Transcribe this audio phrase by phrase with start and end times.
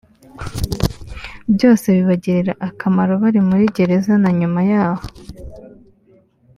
[1.55, 5.05] byose bibagirira akamaro bari muri gereza na nyuma yaho